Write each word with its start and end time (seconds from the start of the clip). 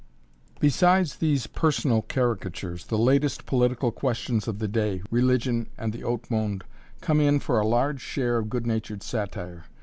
Besides 0.59 1.17
these 1.17 1.45
personal 1.45 2.01
caricatures, 2.01 2.87
the 2.87 2.97
latest 2.97 3.45
political 3.45 3.91
questions 3.91 4.47
of 4.47 4.57
the 4.57 4.67
day 4.67 5.03
religion 5.11 5.67
and 5.77 5.93
the 5.93 6.01
haut 6.01 6.31
monde 6.31 6.63
come 7.01 7.19
in 7.21 7.39
for 7.39 7.59
a 7.59 7.67
large 7.67 8.01
share 8.01 8.39
of 8.39 8.49
good 8.49 8.65
natured 8.65 9.03
satire. 9.03 9.65